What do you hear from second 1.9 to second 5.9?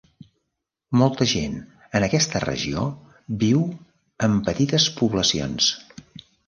en aquesta regió viu en petites poblacions.